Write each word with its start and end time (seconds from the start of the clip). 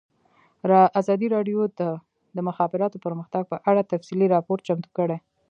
ازادي 1.01 1.27
راډیو 1.35 1.59
د 1.79 1.81
د 2.35 2.37
مخابراتو 2.47 3.01
پرمختګ 3.05 3.43
په 3.51 3.57
اړه 3.69 3.89
تفصیلي 3.91 4.27
راپور 4.35 4.57
چمتو 4.67 4.89
کړی. 4.97 5.17